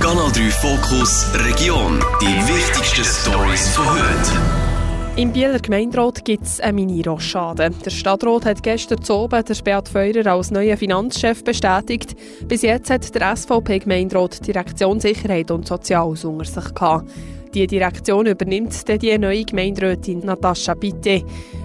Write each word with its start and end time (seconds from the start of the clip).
Kanal 0.00 0.30
3 0.30 0.50
Fokus 0.50 1.26
Region. 1.34 1.98
Die 2.22 2.26
wichtigsten 2.26 3.04
Stories 3.04 3.68
von 3.70 3.84
heute. 3.84 5.20
Im 5.20 5.32
Bieler 5.32 5.58
Gemeinderat 5.58 6.24
gibt 6.24 6.44
es 6.44 6.60
eine 6.60 6.74
Mini-Rochade. 6.74 7.70
Der 7.84 7.90
Stadtrat 7.90 8.44
hat 8.46 8.62
gestern 8.62 9.02
zu 9.02 9.14
oben 9.14 9.44
den 9.44 9.56
Beat 9.64 9.88
Feurer 9.88 10.32
als 10.32 10.52
neuen 10.52 10.76
Finanzchef 10.76 11.42
bestätigt. 11.42 12.14
Bis 12.46 12.62
jetzt 12.62 12.90
hat 12.90 13.12
der 13.12 13.36
SVP-Gemeinderat 13.36 14.46
Direktion 14.46 15.00
Sicherheit 15.00 15.50
und 15.50 15.66
Soziales 15.66 16.24
unter 16.24 16.44
sich 16.44 16.74
gehabt. 16.74 17.10
Die 17.52 17.66
Direktion 17.66 18.26
übernimmt 18.26 18.88
dann 18.88 19.00
die 19.00 19.18
neue 19.18 19.44
Gemeinderätin 19.44 20.20
Natascha 20.20 20.74
Bitte. 20.74 21.24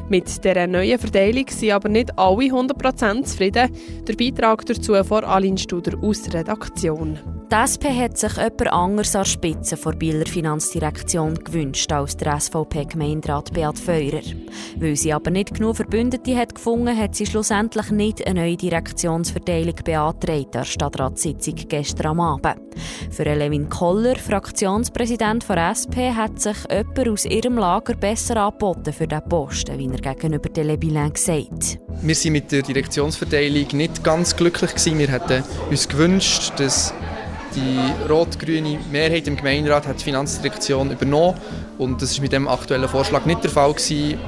Mit 0.10 0.44
dieser 0.44 0.66
neuen 0.66 0.98
Verteilung 0.98 1.46
sind 1.50 1.72
aber 1.72 1.90
nicht 1.90 2.18
alle 2.18 2.46
100% 2.46 3.26
zufrieden. 3.26 3.70
Der 4.08 4.16
Beitrag 4.16 4.66
dazu 4.66 4.96
von 5.04 5.24
Aline 5.24 5.60
Studer 5.60 5.98
aus 6.02 6.24
der 6.24 6.40
Redaktion. 6.40 7.20
Die 7.54 7.60
SP 7.70 7.86
hat 7.94 8.18
sich 8.18 8.36
jemand 8.36 8.74
anderes 8.74 9.16
an 9.16 9.26
Spitze 9.26 9.76
der 9.76 9.92
Bieler 9.92 10.26
Finanzdirektion 10.26 11.36
gewünscht 11.36 11.92
als 11.92 12.18
der 12.18 12.40
SVP-Gemeinderat 12.40 13.54
Beat 13.54 13.78
Feurer. 13.78 14.24
Weil 14.78 14.96
sie 14.96 15.14
aber 15.14 15.30
nicht 15.30 15.54
genug 15.54 15.76
Verbündete 15.76 16.36
hat 16.36 16.56
gefunden, 16.56 16.98
hat 16.98 17.14
sie 17.14 17.28
schlussendlich 17.28 17.92
nicht 17.92 18.26
eine 18.26 18.42
neue 18.42 18.58
Direktionsverteilung 18.58 19.76
beantragt 19.86 20.46
an 20.48 20.52
der 20.52 20.64
Stadtratssitzung 20.64 21.54
gestern 21.68 22.08
am 22.08 22.22
Abend. 22.22 22.60
Für 23.12 23.32
Levin 23.32 23.70
Koller, 23.70 24.16
Fraktionspräsident 24.16 25.48
der 25.48 25.70
SP, 25.78 26.10
hat 26.10 26.42
sich 26.42 26.58
jemand 26.72 27.08
aus 27.08 27.26
ihrem 27.26 27.60
Lager 27.60 27.94
besser 27.94 28.38
angeboten 28.38 28.94
für 28.94 29.06
diesen 29.06 29.30
Posten, 29.30 29.78
wie 29.78 29.92
er 29.92 30.16
gegenüber 30.16 30.52
Telebilan 30.52 31.14
gesagt 31.14 31.78
Wir 32.02 32.16
sind 32.16 32.34
mit 32.34 32.52
der 32.52 32.64
Direktionsverteilung 32.64 33.68
nicht 33.74 34.04
ganz 34.04 34.36
glücklich. 34.36 34.72
Wir 34.84 35.08
hätten 35.08 35.44
uns 35.70 35.88
gewünscht, 35.88 36.54
dass 36.58 36.96
die 37.56 38.10
rot-grüne 38.10 38.80
Mehrheit 38.92 39.28
im 39.28 39.36
Gemeinderat 39.36 39.88
hat 39.88 40.00
die 40.00 40.04
Finanzdirektion 40.04 40.92
übernommen 40.92 41.38
und 41.78 42.02
das 42.02 42.12
ist 42.12 42.22
mit 42.22 42.32
dem 42.32 42.48
aktuellen 42.48 42.88
Vorschlag 42.88 43.26
nicht 43.26 43.44
der 43.44 43.52
Fall 43.52 43.74
gewesen. 43.74 44.20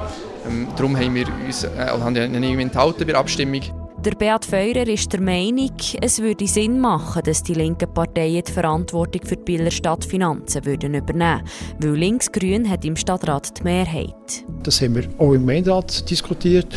Ähm, 0.47 0.67
darum 0.75 0.95
haben 0.95 1.15
wir 1.15 1.27
uns 1.45 1.63
äh, 1.63 1.69
haben 1.77 2.15
wir 2.15 2.59
enthalten 2.59 2.99
bei 2.99 3.05
der 3.05 3.17
Abstimmung. 3.17 3.84
Der 4.05 4.11
Beat 4.11 4.45
Feurer 4.45 4.87
ist 4.87 5.11
der 5.13 5.19
Meinung, 5.19 5.71
es 5.99 6.21
würde 6.21 6.45
Sinn 6.45 6.79
machen, 6.79 7.23
dass 7.25 7.41
die 7.41 7.55
linken 7.55 7.91
Parteien 7.91 8.43
die 8.47 8.51
Verantwortung 8.51 9.23
für 9.25 9.35
die 9.35 9.43
Bieler 9.43 9.71
Stadtfinanzen 9.71 10.63
würden 10.63 10.93
übernehmen 10.93 11.41
würden, 11.41 11.93
weil 11.93 11.99
Linksgrün 11.99 12.69
hat 12.69 12.85
im 12.85 12.95
Stadtrat 12.95 13.57
die 13.57 13.63
Mehrheit. 13.63 14.45
Das 14.61 14.79
haben 14.79 14.93
wir 14.93 15.05
auch 15.17 15.33
im 15.33 15.47
Gemeinderat 15.47 16.07
diskutiert. 16.07 16.67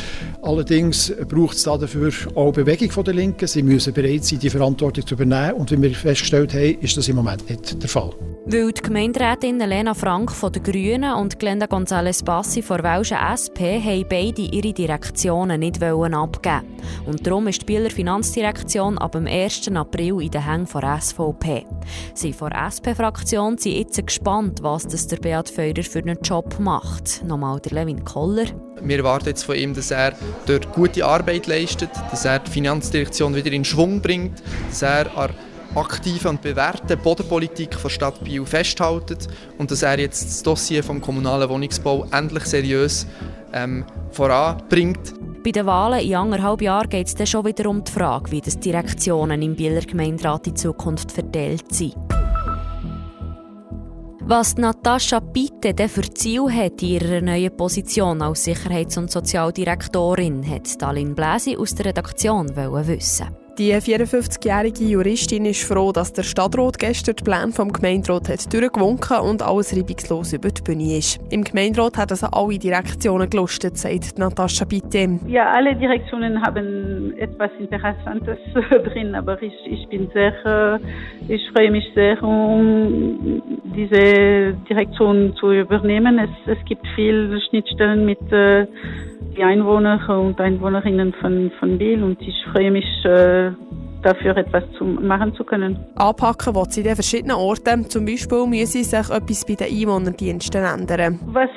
Allerdings 0.41 1.13
braucht 1.29 1.59
es 1.59 1.65
dafür 1.65 2.11
auch 2.35 2.53
Bewegung 2.53 3.05
der 3.05 3.13
Linken. 3.13 3.47
Sie 3.47 3.63
müssen 3.63 3.93
bereit 3.93 4.25
sein, 4.25 4.39
die 4.39 4.49
Verantwortung 4.49 5.07
zu 5.07 5.15
übernehmen. 5.15 5.53
Und 5.53 5.71
wie 5.71 5.83
wir 5.83 5.95
festgestellt 5.95 6.55
haben, 6.55 6.81
ist 6.81 6.97
das 6.97 7.09
im 7.09 7.17
Moment 7.17 7.47
nicht 7.51 7.83
der 7.83 7.91
Fall. 7.91 8.11
Weil 8.51 8.73
die 8.73 8.81
Gemeinderätin 8.81 9.61
Elena 9.61 9.93
Frank 9.93 10.33
von 10.33 10.51
den 10.51 10.63
Grünen 10.63 11.13
und 11.13 11.39
Glenda 11.39 11.67
González 11.67 12.25
Bassi 12.25 12.63
von 12.63 12.79
der 12.79 12.97
Welschen 12.97 13.19
SP 13.21 13.77
haben 13.77 14.07
beide 14.09 14.41
ihre 14.41 14.73
Direktionen 14.73 15.61
nicht 15.61 15.83
abgeben 15.83 16.67
Und 17.05 17.27
darum 17.27 17.47
ist 17.49 17.61
die 17.61 17.67
Bieler 17.67 17.91
Finanzdirektion 17.91 18.97
ab 18.97 19.13
dem 19.13 19.27
1. 19.27 19.71
April 19.75 20.23
in 20.23 20.31
den 20.31 20.47
Hängen 20.47 20.67
der 20.73 20.99
SVP. 20.99 21.67
Sie 22.15 22.33
von 22.33 22.49
der 22.49 22.69
SP-Fraktion 22.73 23.59
sind 23.59 23.77
jetzt 23.77 24.07
gespannt, 24.07 24.63
was 24.63 24.89
das 24.89 25.07
der 25.09 25.19
Beat 25.19 25.51
Feurer 25.51 25.83
für 25.83 25.99
einen 25.99 26.17
Job 26.23 26.59
macht. 26.59 27.23
Nochmal 27.27 27.61
der 27.61 27.73
Levin 27.73 28.03
Koller. 28.03 28.47
Wir 28.81 28.97
erwarten 28.97 29.29
jetzt 29.29 29.43
von 29.43 29.57
ihm, 29.57 29.75
dass 29.75 29.91
er 29.91 30.15
dort 30.47 30.73
gute 30.73 31.05
Arbeit 31.05 31.49
leistet, 31.49 31.91
dass 32.11 32.25
er 32.25 32.39
die 32.39 32.51
Finanzdirektion 32.51 33.35
wieder 33.35 33.53
in 33.53 33.67
Schwung 33.67 34.01
bringt, 34.01 34.43
dass 34.71 34.81
er 34.81 35.15
an 35.19 35.35
aktiven 35.75 36.31
und 36.31 36.43
bewährten 36.43 36.99
Bodenpolitik 36.99 37.81
der 37.83 37.89
Stadt 37.89 38.23
Biel 38.25 38.45
festhaltet 38.45 39.29
und 39.59 39.71
dass 39.71 39.83
er 39.83 39.99
jetzt 39.99 40.25
das 40.25 40.43
Dossier 40.43 40.83
vom 40.83 41.01
kommunalen 41.01 41.49
Wohnungsbau 41.49 42.07
endlich 42.11 42.45
seriös 42.45 43.07
ähm, 43.53 43.85
voranbringt. 44.11 45.15
Bei 45.45 45.53
den 45.53 45.67
Wahlen 45.67 46.01
in 46.01 46.15
anderthalb 46.15 46.63
Jahren 46.63 46.89
geht 46.89 47.07
es 47.07 47.15
dann 47.15 47.27
schon 47.27 47.45
wieder 47.45 47.71
um 47.71 47.85
die 47.85 47.91
Frage, 47.91 48.31
wie 48.31 48.41
das 48.41 48.59
Direktionen 48.59 49.41
im 49.43 49.55
Bieler 49.55 49.81
Gemeinderat 49.81 50.47
in 50.47 50.57
Zukunft 50.57 51.13
verteilt 51.13 51.75
sind. 51.75 51.95
Was 54.31 54.59
Natascha 54.59 55.21
Bitte 55.21 55.73
denn 55.73 55.89
für 55.89 56.03
Ziel 56.03 56.53
hat 56.53 56.83
in 56.83 56.89
ihrer 56.89 57.23
neuen 57.23 57.57
Position 57.57 58.21
als 58.21 58.45
Sicherheits- 58.45 58.99
und 58.99 59.11
Sozialdirektorin, 59.11 60.47
hat 60.47 60.69
Stalin 60.69 61.15
Bläsi 61.15 61.57
aus 61.57 61.75
der 61.75 61.87
Redaktion 61.87 62.55
wissen. 62.55 63.48
Die 63.59 63.75
54-jährige 63.75 64.85
Juristin 64.85 65.45
ist 65.45 65.65
froh, 65.65 65.91
dass 65.91 66.13
der 66.13 66.23
Stadtrat 66.23 66.79
gestern 66.79 67.17
den 67.17 67.25
Plan 67.25 67.51
vom 67.51 67.73
Gemeinderat 67.73 68.29
hat 68.29 68.55
durchgewunken 68.55 69.19
und 69.19 69.43
alles 69.43 69.77
reibungslos 69.77 70.33
über 70.33 70.51
die 70.51 70.63
Bühne 70.63 70.99
ist. 70.99 71.19
Im 71.33 71.43
Gemeinderat 71.43 71.97
hat 71.97 72.13
also 72.13 72.29
alle 72.31 72.57
Direktionen 72.57 73.29
gelustet, 73.29 73.77
sagt 73.77 74.17
Natascha 74.17 74.65
Bitte. 74.65 75.19
Ja, 75.27 75.51
alle 75.51 75.75
Direktionen 75.75 76.41
haben 76.41 77.19
etwas 77.19 77.51
Interessantes 77.59 78.39
drin, 78.71 79.17
aber 79.17 79.43
ich, 79.43 79.59
ich 79.67 79.89
bin 79.89 80.09
sehr, 80.15 80.35
äh, 80.47 80.79
ich 81.27 81.43
freue 81.51 81.73
mich 81.73 81.91
sehr, 81.97 82.23
um 82.23 83.43
diese 83.75 84.55
Direktion 84.69 85.35
zu 85.35 85.51
übernehmen. 85.51 86.21
Es, 86.21 86.57
es 86.57 86.65
gibt 86.65 86.87
viele 86.95 87.41
Schnittstellen 87.41 88.05
mit 88.05 88.21
äh, 88.31 88.69
die 89.37 89.45
Einwohner 89.45 90.01
und 90.21 90.41
Einwohnerinnen 90.41 91.13
von, 91.15 91.51
von 91.59 91.79
Biel 91.79 92.03
und 92.03 92.21
ich 92.23 92.35
freue 92.53 92.71
mich, 92.71 92.87
äh, 93.05 93.48
dafür 94.03 94.37
etwas 94.37 94.65
zu 94.79 94.85
machen 94.85 95.35
zu 95.35 95.45
können. 95.45 95.79
Anpacken 95.97 96.55
will 96.55 96.65
sie 96.69 96.83
in 96.83 96.95
verschiedenen 96.95 97.37
Orten. 97.37 97.89
Zum 97.89 98.05
Beispiel 98.05 98.47
müssen 98.47 98.85
sich 98.85 99.11
etwas 99.11 99.45
bei 99.45 99.55
den 99.55 99.69
Einwohnerdiensten 99.69 100.65
ändern. 100.65 101.19
Was 101.27 101.51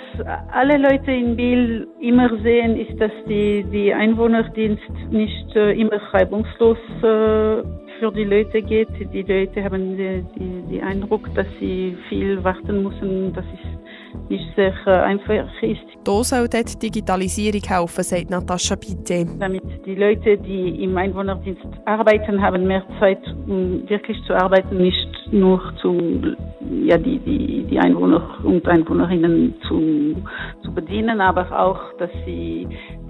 alle 0.51 0.77
Leute 0.77 1.11
in 1.11 1.35
Biel 1.35 1.87
immer 1.99 2.29
sehen, 2.41 2.77
ist, 2.77 2.99
dass 2.99 3.11
die, 3.27 3.63
die 3.71 3.93
Einwohnerdienst 3.93 5.11
nicht 5.11 5.55
äh, 5.55 5.79
immer 5.79 6.01
reibungslos 6.13 6.77
äh, 7.03 7.63
für 7.99 8.11
die 8.15 8.23
Leute 8.23 8.61
geht. 8.61 8.89
Die 9.13 9.21
Leute 9.21 9.63
haben 9.63 9.95
den 9.95 10.83
Eindruck, 10.83 11.33
dass 11.35 11.45
sie 11.59 11.95
viel 12.09 12.43
warten 12.43 12.83
müssen. 12.83 13.31
Das 13.33 13.45
ist 13.45 13.81
nicht 14.29 14.55
sehr 14.55 14.73
äh, 14.85 14.91
einfach 14.91 15.33
ist. 15.61 15.81
Da 16.03 16.23
soll 16.23 16.47
dort 16.47 16.81
Digitalisierung 16.81 17.61
helfen, 17.67 18.03
sagt 18.03 18.29
Natascha 18.29 18.75
Bitte. 18.75 19.25
Damit 19.39 19.63
die 19.85 19.95
Leute, 19.95 20.37
die 20.37 20.83
im 20.83 20.97
Einwohnerdienst 20.97 21.61
arbeiten, 21.85 22.41
haben 22.41 22.65
mehr 22.65 22.83
Zeit, 22.99 23.21
um 23.47 23.87
wirklich 23.87 24.17
zu 24.25 24.33
arbeiten, 24.33 24.77
nicht 24.77 25.07
nur 25.31 25.61
zu, 25.81 25.97
ja, 26.83 26.97
die, 26.97 27.19
die, 27.19 27.63
die 27.69 27.79
Einwohner 27.79 28.39
und 28.43 28.67
Einwohnerinnen 28.67 29.55
zu, 29.67 30.15
zu 30.63 30.73
bedienen, 30.73 31.21
aber 31.21 31.51
auch, 31.57 31.79
dass 31.97 32.11
sie 32.25 32.67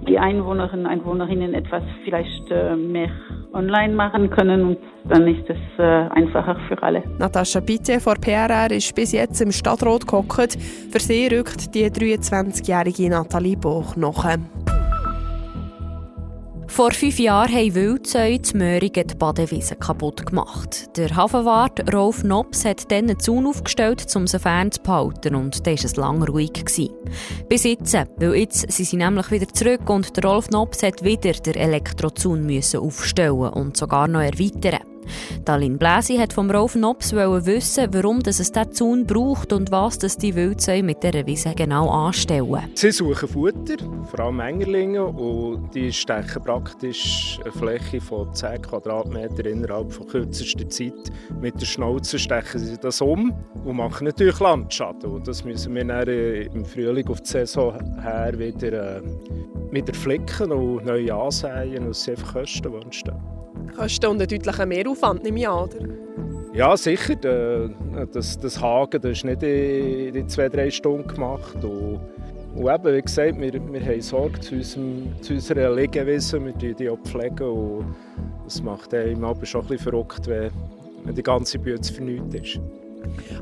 die 0.08 0.18
Einwohnerinnen 0.18 0.86
und 0.86 0.90
Einwohnerinnen 0.92 1.54
etwas 1.54 1.82
vielleicht 2.04 2.50
äh, 2.50 2.76
mehr 2.76 3.10
online 3.54 3.94
machen 3.94 4.30
können 4.30 4.64
und 4.64 4.78
dann 5.04 5.26
ist 5.26 5.48
es 5.48 5.56
äh, 5.78 5.82
einfacher 5.82 6.56
für 6.68 6.82
alle. 6.82 7.02
Natascha 7.18 7.60
Bitte 7.60 8.00
von 8.00 8.14
PRR 8.14 8.70
ist 8.70 8.94
bis 8.94 9.12
jetzt 9.12 9.40
im 9.40 9.52
Stadtrat 9.52 10.06
gehockt. 10.06 10.58
Für 10.90 11.00
sie 11.00 11.26
rückt 11.26 11.74
die 11.74 11.86
23-jährige 11.86 13.10
Nathalie 13.10 13.56
Boch 13.56 13.96
nach. 13.96 14.36
Vor 16.72 16.90
fünf 16.92 17.18
Jahren 17.18 17.52
haben 17.52 17.74
Wildsäue 17.74 18.40
zu 18.40 18.56
Möhringen 18.56 19.06
die 19.06 19.14
Badewiese 19.14 19.76
kaputt 19.76 20.24
gemacht. 20.24 20.96
Der 20.96 21.14
Hafenwart 21.14 21.92
Rolf 21.92 22.24
Nobs 22.24 22.64
hat 22.64 22.90
dann 22.90 23.10
einen 23.10 23.20
Zaun 23.20 23.46
aufgestellt, 23.46 24.06
um 24.16 24.26
sie 24.26 24.38
fernzuhalten 24.38 25.34
und 25.34 25.66
dann 25.66 25.76
war 25.76 25.84
es 25.84 25.96
lange 25.96 26.26
ruhig. 26.26 26.64
Bis 27.46 27.64
jetzt, 27.64 27.92
weil 28.16 28.34
jetzt 28.36 28.72
sind 28.72 28.86
sie 28.86 28.96
nämlich 28.96 29.30
wieder 29.30 29.48
zurück 29.48 29.90
und 29.90 30.24
Rolf 30.24 30.48
Nobs 30.48 30.82
hat 30.82 31.04
wieder 31.04 31.34
den 31.34 31.56
Elektrozaun 31.56 32.48
aufstellen 32.78 33.50
und 33.50 33.76
sogar 33.76 34.08
noch 34.08 34.22
erweitern. 34.22 34.91
Dalin 35.44 35.78
Bläsi 35.78 36.16
hat 36.16 36.32
vom 36.32 36.50
Rolf 36.50 36.74
Nobs 36.74 37.12
wissen, 37.12 37.88
warum 37.92 38.18
es 38.24 38.36
diesen 38.36 38.72
Zaun 38.72 39.06
braucht 39.06 39.52
und 39.52 39.70
was 39.70 39.98
die 39.98 40.34
Wildzäune 40.34 40.82
mit 40.82 41.02
dieser 41.02 41.26
Wiese 41.26 41.54
genau 41.54 41.88
anstellen. 41.90 42.70
Sie 42.74 42.90
suchen 42.90 43.28
Futter, 43.28 43.76
vor 44.10 44.20
allem 44.20 44.40
Engerlinge, 44.40 45.04
und 45.04 45.74
die 45.74 45.92
stechen 45.92 46.42
praktisch 46.42 47.38
eine 47.42 47.52
Fläche 47.52 48.00
von 48.00 48.32
10 48.34 48.62
Quadratmetern 48.62 49.46
innerhalb 49.46 49.92
von 49.92 50.06
kürzester 50.06 50.68
Zeit. 50.68 50.92
Mit 51.40 51.60
der 51.60 51.66
Schnauze 51.66 52.18
stechen 52.18 52.60
sie 52.60 52.78
das 52.78 53.00
um 53.00 53.32
und 53.64 53.76
machen 53.76 54.06
natürlich 54.06 54.38
Landschaden. 54.40 55.10
Und 55.10 55.28
das 55.28 55.44
müssen 55.44 55.74
wir 55.74 55.84
dann 55.84 56.08
im 56.08 56.64
Frühling 56.64 57.08
auf 57.08 57.20
die 57.20 57.28
Saison 57.28 57.74
her 58.00 58.32
wieder, 58.38 58.96
äh, 58.96 59.02
wieder 59.70 59.94
flicken 59.94 60.52
und 60.52 60.84
neu 60.84 61.12
ansehen. 61.12 61.84
Und 61.84 61.90
es 61.90 62.02
sind 62.02 62.18
einfach 62.18 62.34
Kosten, 62.34 62.72
die 62.72 62.84
entstehen. 62.84 63.31
Kosten 63.76 64.06
und 64.06 64.20
einen 64.20 64.28
deutlichen 64.28 64.68
Mehraufwand, 64.68 65.22
nehme 65.22 65.40
ich 65.40 65.48
an, 65.48 65.64
oder? 65.64 65.76
Ja, 66.54 66.76
sicher. 66.76 67.16
Das, 68.12 68.38
das 68.38 68.60
Hagen 68.60 69.00
das 69.00 69.12
ist 69.12 69.24
nicht 69.24 69.42
in, 69.42 70.14
in 70.14 70.28
zwei, 70.28 70.48
drei 70.48 70.70
Stunden 70.70 71.08
gemacht. 71.08 71.56
Und, 71.62 72.00
und 72.54 72.74
eben, 72.74 72.96
wie 72.96 73.02
gesagt, 73.02 73.40
wir, 73.40 73.52
wir 73.54 73.80
haben 73.80 74.00
Sorge 74.02 74.38
zu, 74.40 74.56
unserem, 74.56 75.14
zu 75.22 75.32
unserer 75.34 75.74
Liegewiese, 75.74 76.44
wir 76.44 76.52
pflegen 76.52 76.76
die 76.76 76.90
auch. 76.90 76.98
Pflegen 76.98 77.48
und 77.48 77.94
es 78.46 78.62
macht 78.62 78.92
einem 78.92 79.24
aber 79.24 79.46
schon 79.46 79.62
ein 79.62 79.68
bisschen 79.68 79.90
verrückt, 79.90 80.26
wenn, 80.26 80.50
wenn 81.04 81.14
die 81.14 81.22
ganze 81.22 81.58
Bühne 81.58 81.82
für 81.82 82.02
nichts 82.02 82.34
ist. 82.34 82.60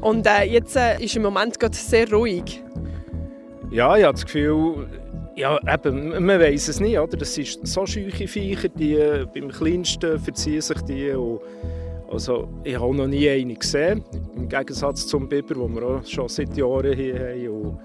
Und 0.00 0.26
äh, 0.26 0.44
jetzt 0.44 0.76
äh, 0.76 1.02
ist 1.02 1.16
im 1.16 1.22
Moment 1.22 1.58
gerade 1.58 1.76
sehr 1.76 2.10
ruhig. 2.10 2.62
Ja, 3.70 3.96
ich 3.96 4.04
habe 4.04 4.14
das 4.14 4.24
Gefühl, 4.24 4.86
ja, 5.40 5.58
eben, 5.66 6.24
man 6.24 6.38
weiß 6.38 6.68
es 6.68 6.80
nicht, 6.80 6.98
oder? 6.98 7.16
Das 7.16 7.34
sind 7.34 7.66
so 7.66 7.86
scheuche 7.86 8.28
Viecher, 8.28 8.68
die 8.68 8.96
beim 9.34 9.48
Kleinsten 9.48 10.18
verziehen 10.18 10.60
sich 10.60 10.80
die. 10.82 11.10
Und 11.10 11.40
also, 12.10 12.48
ich 12.62 12.78
habe 12.78 12.94
noch 12.94 13.06
nie 13.06 13.28
eine 13.28 13.54
gesehen, 13.54 14.04
im 14.36 14.48
Gegensatz 14.48 15.06
zum 15.06 15.28
Biber, 15.28 15.54
den 15.54 15.74
wir 15.74 15.82
auch 15.82 16.04
schon 16.04 16.28
seit 16.28 16.56
Jahren 16.56 16.92
hier 16.94 17.18
haben. 17.18 17.48
Und 17.48 17.78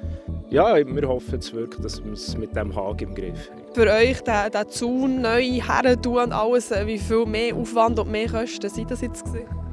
ja, 0.49 0.75
wir 0.75 1.07
hoffen 1.07 1.35
jetzt 1.35 1.53
wirklich, 1.53 1.81
dass 1.81 2.03
wir 2.03 2.13
es 2.13 2.37
mit 2.37 2.55
dem 2.55 2.75
Haken 2.75 3.09
im 3.09 3.15
Griff 3.15 3.49
haben. 3.49 3.61
Für 3.73 3.91
euch 3.91 4.21
den, 4.21 4.51
den 4.51 4.69
Zaun 4.69 5.21
neu 5.21 5.41
her 5.41 6.01
tun 6.01 6.17
und 6.17 6.33
alles, 6.33 6.71
äh, 6.71 6.85
wie 6.85 6.99
viel 6.99 7.25
mehr 7.25 7.55
Aufwand 7.55 7.99
und 7.99 8.11
mehr 8.11 8.27
Kosten 8.27 8.69
sind 8.69 8.91
das 8.91 9.01
jetzt 9.01 9.25
gewesen? 9.25 9.64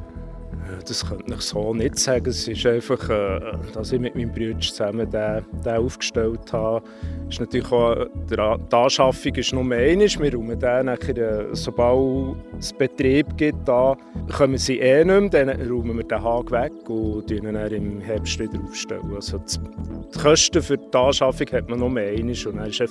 Das 0.86 1.08
könnte 1.08 1.34
ich 1.34 1.40
so 1.40 1.74
nicht 1.74 1.98
sagen. 1.98 2.28
Es 2.28 2.48
ist 2.48 2.66
einfach, 2.66 3.08
äh, 3.08 3.40
dass 3.72 3.92
ich 3.92 4.00
mit 4.00 4.14
meinem 4.14 4.32
Bruder 4.32 4.58
zusammen 4.60 5.10
den, 5.10 5.44
den 5.64 5.76
aufgestellt 5.76 6.52
habe. 6.52 6.84
Ist 7.28 7.40
natürlich 7.40 7.70
auch, 7.70 8.06
die 8.30 8.74
Anschaffung 8.74 9.34
ist 9.34 9.52
nur 9.52 9.72
eines. 9.72 10.18
Wir 10.18 10.34
räumen 10.34 10.58
den 10.58 10.86
nachher, 10.86 11.16
äh, 11.16 11.46
sobald 11.52 12.36
es 12.58 12.72
Betrieb 12.72 13.36
gibt, 13.36 13.66
da 13.66 13.96
kommen 14.36 14.58
sie 14.58 14.78
eh 14.78 15.04
nicht 15.04 15.32
mehr. 15.32 15.46
Dann 15.46 15.70
räumen 15.70 15.96
wir 15.98 16.04
den 16.04 16.22
Hag 16.22 16.50
weg 16.50 16.72
und 16.88 17.30
ihn 17.30 17.44
dann 17.44 17.72
im 17.72 18.00
Herbst 18.00 18.38
wieder 18.38 18.58
aufstellen. 18.62 19.14
Also 19.14 19.38
die 19.38 20.18
Kosten 20.18 20.62
für 20.62 20.78
die 20.78 20.96
Anschaffung 20.96 21.46
hat 21.52 21.68
man 21.68 21.78
nur 21.78 21.96
eines. 21.96 22.44
Und 22.46 22.56
dann 22.56 22.68
ist 22.68 22.80
der, 22.80 22.88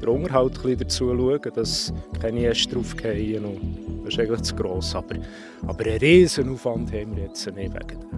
der 0.00 0.08
Unterhalt 0.08 0.56
ein 0.56 0.62
bisschen 0.62 0.78
dazu 0.78 1.16
schauen, 1.16 1.52
dass 1.54 1.92
keine 2.20 2.46
Äste 2.46 2.74
draufgehen. 2.74 3.44
Das 4.04 4.14
ist 4.14 4.20
eigentlich 4.20 4.42
zu 4.42 4.54
gross. 4.56 4.94
Aber, 4.94 5.16
aber 5.66 5.84
einen 5.84 5.98
riesen 5.98 6.50
Aufwand 6.50 6.92
haben 6.92 7.16
wir 7.16 7.24
jetzt 7.24 7.46
nicht 7.46 7.72
wegen 7.74 8.11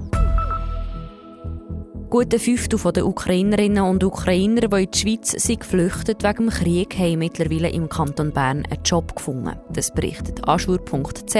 Gut 2.14 2.32
ein 2.32 2.38
Fünftel 2.38 2.92
der 2.92 3.08
Ukrainerinnen 3.08 3.82
und 3.82 4.04
Ukrainer, 4.04 4.68
die 4.68 4.84
in 4.84 4.90
die 4.92 4.98
Schweiz 4.98 5.32
sind 5.32 5.58
geflüchtet 5.58 6.22
wegen 6.22 6.46
dem 6.46 6.50
Krieg, 6.50 6.96
haben 6.96 7.18
mittlerweile 7.18 7.70
im 7.70 7.88
Kanton 7.88 8.30
Bern 8.30 8.64
einen 8.70 8.84
Job 8.84 9.16
gefunden. 9.16 9.56
Das 9.72 9.92
berichtet 9.92 10.46
anschwur.ch, 10.46 11.34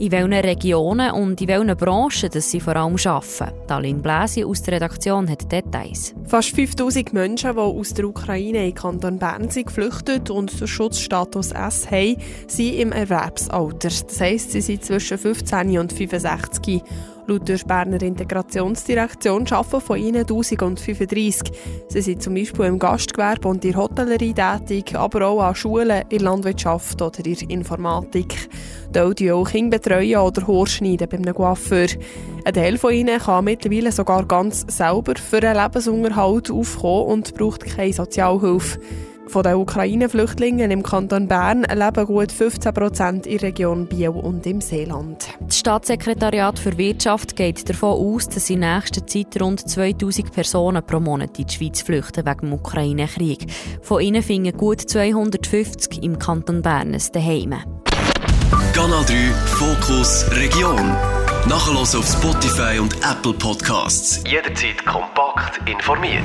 in 0.00 0.10
welchen 0.10 0.32
Regionen 0.32 1.12
und 1.12 1.40
in 1.40 1.46
welchen 1.46 1.76
Branchen 1.76 2.28
das 2.28 2.50
sie 2.50 2.58
vor 2.58 2.74
allem 2.74 2.96
arbeiten. 3.04 3.54
Dalin 3.68 4.02
Bläsi 4.02 4.42
aus 4.42 4.62
der 4.62 4.74
Redaktion 4.74 5.30
hat 5.30 5.52
Details. 5.52 6.12
Fast 6.26 6.56
5000 6.56 7.12
Menschen, 7.12 7.52
die 7.52 7.60
aus 7.60 7.94
der 7.94 8.06
Ukraine 8.06 8.58
in 8.58 8.64
den 8.64 8.74
Kanton 8.74 9.20
Bern 9.20 9.48
sind 9.48 9.68
geflüchtet 9.68 10.28
und 10.28 10.60
den 10.60 10.66
Schutzstatus 10.66 11.52
S 11.52 11.88
haben, 11.88 12.16
sind 12.48 12.74
im 12.74 12.90
Erwerbsalter. 12.90 13.90
Das 13.90 14.20
heisst, 14.20 14.50
sie 14.50 14.60
sind 14.60 14.84
zwischen 14.84 15.18
15 15.18 15.78
und 15.78 15.92
65. 15.92 16.82
Laut 17.30 17.48
der 17.48 17.58
Berner 17.58 18.02
Integrationsdirektion 18.02 19.46
arbeiten 19.52 19.80
von 19.80 19.96
ihnen 19.96 20.22
1035. 20.22 21.52
Sie 21.86 22.02
sind 22.02 22.20
zum 22.20 22.34
Beispiel 22.34 22.64
im 22.64 22.80
Gastgewerbe 22.80 23.46
und 23.46 23.64
in 23.64 23.70
der 23.70 23.80
Hotellerie 23.80 24.34
tätig, 24.34 24.96
aber 24.96 25.28
auch 25.28 25.40
an 25.40 25.54
Schulen, 25.54 26.02
in 26.08 26.22
Landwirtschaft 26.22 27.00
oder 27.00 27.24
in 27.24 27.48
Informatik. 27.48 28.48
Dort 28.92 29.22
auch 29.22 29.48
Kinder 29.48 29.78
betreuen 29.78 30.16
oder 30.16 30.44
Haarschneiden 30.44 31.08
bei 31.08 31.18
einem 31.18 31.32
Coiffeur. 31.32 31.86
Ein 32.44 32.52
Teil 32.52 32.78
von 32.78 32.92
ihnen 32.92 33.20
kann 33.20 33.44
mittlerweile 33.44 33.92
sogar 33.92 34.26
ganz 34.26 34.66
selber 34.66 35.14
für 35.14 35.38
einen 35.38 35.62
Lebensunterhalt 35.62 36.50
aufkommen 36.50 37.12
und 37.12 37.34
braucht 37.36 37.64
keine 37.64 37.92
Sozialhilfe. 37.92 38.80
Von 39.30 39.44
den 39.44 39.54
Ukraine-Flüchtlingen 39.54 40.72
im 40.72 40.82
Kanton 40.82 41.28
Bern 41.28 41.62
leben 41.62 42.06
gut 42.06 42.32
15 42.32 42.74
Prozent 42.74 43.26
in 43.28 43.38
der 43.38 43.48
Region 43.50 43.86
Biel 43.86 44.08
und 44.08 44.44
im 44.44 44.60
Seeland. 44.60 45.28
Das 45.38 45.56
Staatssekretariat 45.56 46.58
für 46.58 46.76
Wirtschaft 46.76 47.36
geht 47.36 47.68
davon 47.68 47.90
aus, 47.90 48.28
dass 48.28 48.50
in 48.50 48.58
nächster 48.58 49.06
Zeit 49.06 49.40
rund 49.40 49.60
2000 49.60 50.32
Personen 50.32 50.84
pro 50.84 50.98
Monat 50.98 51.38
in 51.38 51.46
die 51.46 51.54
Schweiz 51.54 51.80
flüchten 51.80 52.26
wegen 52.26 52.40
dem 52.40 52.52
Ukraine-Krieg. 52.54 53.46
Von 53.82 54.00
ihnen 54.02 54.24
finden 54.24 54.56
gut 54.56 54.80
250 54.80 56.02
im 56.02 56.18
Kanton 56.18 56.60
Bern 56.60 56.92
ein 56.92 57.02
Daheim. 57.12 57.54
Kanal 58.72 59.04
3 59.04 59.14
Fokus 59.46 60.26
Region. 60.32 60.90
Nachher 61.48 61.78
auf 61.78 62.04
Spotify 62.04 62.80
und 62.80 62.96
Apple 62.96 63.34
Podcasts. 63.34 64.24
Jederzeit 64.26 64.84
kompakt 64.84 65.60
informiert. 65.68 66.24